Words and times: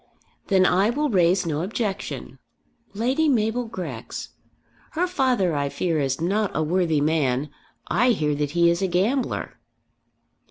"Then 0.47 0.65
I 0.65 0.89
will 0.89 1.11
raise 1.11 1.45
no 1.45 1.61
objection. 1.61 2.39
Lady 2.95 3.29
Mabel 3.29 3.65
Grex! 3.65 4.29
Her 4.93 5.05
father, 5.05 5.55
I 5.55 5.69
fear, 5.69 5.99
is 5.99 6.19
not 6.19 6.49
a 6.55 6.63
worthy 6.63 6.99
man. 7.01 7.51
I 7.87 8.09
hear 8.09 8.33
that 8.33 8.49
he 8.57 8.71
is 8.71 8.81
a 8.81 8.87
gambler." 8.87 9.59